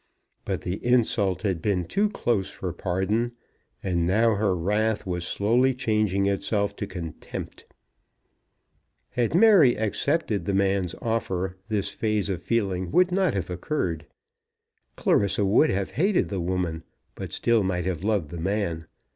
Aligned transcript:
But 0.45 0.61
the 0.61 0.83
insult 0.83 1.43
had 1.43 1.61
been 1.61 1.85
too 1.85 2.09
close 2.09 2.49
for 2.49 2.73
pardon; 2.73 3.33
and 3.83 4.07
now 4.07 4.33
her 4.33 4.55
wrath 4.55 5.05
was 5.05 5.25
slowly 5.27 5.75
changing 5.75 6.25
itself 6.25 6.75
to 6.77 6.87
contempt. 6.87 7.67
Had 9.11 9.35
Mary 9.35 9.77
accepted 9.77 10.45
the 10.45 10.55
man's 10.55 10.95
offer 11.03 11.55
this 11.67 11.89
phase 11.91 12.31
of 12.31 12.41
feeling 12.41 12.89
would 12.89 13.11
not 13.11 13.35
have 13.35 13.51
occurred. 13.51 14.07
Clarissa 14.95 15.45
would 15.45 15.69
have 15.69 15.91
hated 15.91 16.29
the 16.29 16.41
woman, 16.41 16.81
but 17.13 17.31
still 17.31 17.61
might 17.61 17.85
have 17.85 18.03
loved 18.03 18.31
the 18.31 18.39
man. 18.41 18.87